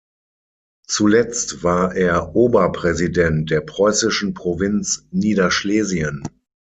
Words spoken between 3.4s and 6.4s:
der preußischen Provinz Niederschlesien.